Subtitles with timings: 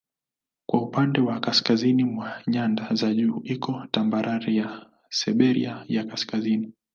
[0.65, 6.73] Kwa upande wa kaskazini mwa nyanda za juu iko tambarare ya Siberia ya Kaskazini.